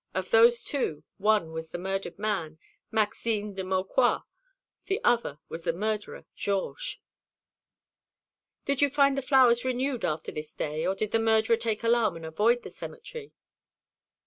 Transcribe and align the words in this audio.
Of 0.15 0.31
those 0.31 0.63
two, 0.63 1.03
one 1.19 1.51
was 1.51 1.69
the 1.69 1.77
murdered 1.77 2.17
man, 2.17 2.57
Maxime 2.89 3.53
de 3.53 3.63
Maucroix; 3.63 4.21
the 4.87 4.99
other 5.03 5.37
was 5.47 5.63
the 5.65 5.73
murderer 5.73 6.25
Georges." 6.35 6.97
"Did 8.65 8.81
you 8.81 8.89
find 8.89 9.15
the 9.15 9.21
flowers 9.21 9.63
renewed 9.63 10.03
after 10.03 10.31
this 10.31 10.55
day, 10.55 10.87
or 10.87 10.95
did 10.95 11.11
the 11.11 11.19
murderer 11.19 11.55
take 11.55 11.83
alarm 11.83 12.15
and 12.15 12.25
avoid 12.25 12.63
the 12.63 12.71
cemetery?" 12.71 13.31